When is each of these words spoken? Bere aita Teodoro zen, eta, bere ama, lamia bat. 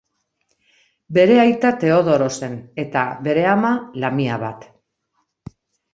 Bere 1.17 1.35
aita 1.41 1.71
Teodoro 1.83 2.31
zen, 2.39 2.57
eta, 2.87 3.03
bere 3.29 3.47
ama, 3.53 3.77
lamia 4.05 4.43
bat. 4.49 4.69